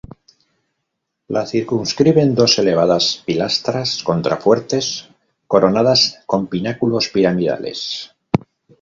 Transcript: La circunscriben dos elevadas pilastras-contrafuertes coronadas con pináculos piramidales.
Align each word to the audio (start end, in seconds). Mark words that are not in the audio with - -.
La 1.35 1.43
circunscriben 1.51 2.33
dos 2.39 2.57
elevadas 2.63 3.21
pilastras-contrafuertes 3.27 4.89
coronadas 5.47 6.23
con 6.25 6.47
pináculos 6.47 7.09
piramidales. 7.09 8.11